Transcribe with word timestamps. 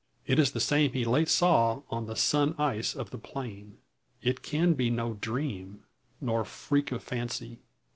It 0.25 0.39
is 0.39 0.53
the 0.53 0.59
same 0.59 0.93
he 0.93 1.05
late 1.05 1.29
saw 1.29 1.83
on 1.91 2.07
the 2.07 2.15
sun 2.15 2.55
ice 2.57 2.95
of 2.95 3.11
the 3.11 3.19
plain! 3.19 3.77
It 4.23 4.41
can 4.41 4.73
be 4.73 4.89
no 4.89 5.13
dream, 5.13 5.83
nor 6.19 6.43
freak 6.43 6.91
of 6.91 7.03
fancy. 7.03 7.59